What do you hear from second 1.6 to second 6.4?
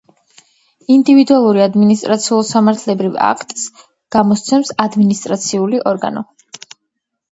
ადმინისტრაციულ-სამართლებრივ აქტს გამოსცემს ადმინისტრაციული ორგანო.